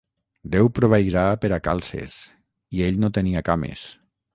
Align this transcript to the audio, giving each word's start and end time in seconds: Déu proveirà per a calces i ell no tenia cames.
Déu 0.55 0.69
proveirà 0.79 1.27
per 1.45 1.53
a 1.59 1.61
calces 1.69 2.19
i 2.79 2.87
ell 2.91 3.03
no 3.05 3.15
tenia 3.23 3.49
cames. 3.53 3.91